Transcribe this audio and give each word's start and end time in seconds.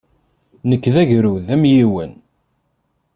Nekk 0.69 0.85
d 0.93 0.95
agrud 1.01 1.45
amyiwen. 1.55 2.11